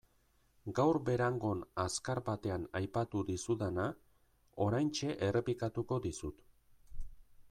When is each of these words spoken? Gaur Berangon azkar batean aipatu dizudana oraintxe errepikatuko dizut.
Gaur 0.77 0.97
Berangon 1.09 1.59
azkar 1.83 2.21
batean 2.29 2.65
aipatu 2.79 3.21
dizudana 3.27 3.85
oraintxe 4.67 5.13
errepikatuko 5.29 6.01
dizut. 6.07 6.45